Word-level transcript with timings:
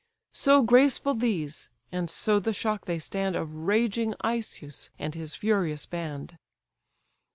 So 0.33 0.63
graceful 0.63 1.13
these, 1.13 1.69
and 1.91 2.09
so 2.09 2.39
the 2.39 2.53
shock 2.53 2.85
they 2.85 2.97
stand 2.97 3.35
Of 3.35 3.55
raging 3.55 4.15
Asius, 4.23 4.89
and 4.97 5.13
his 5.13 5.35
furious 5.35 5.85
band. 5.85 6.39